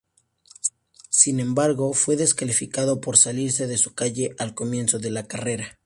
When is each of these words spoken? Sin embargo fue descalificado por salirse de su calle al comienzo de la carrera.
Sin 1.11 1.39
embargo 1.39 1.93
fue 1.93 2.15
descalificado 2.15 3.01
por 3.01 3.17
salirse 3.17 3.67
de 3.67 3.77
su 3.77 3.93
calle 3.93 4.33
al 4.39 4.55
comienzo 4.55 4.97
de 4.97 5.11
la 5.11 5.27
carrera. 5.27 5.77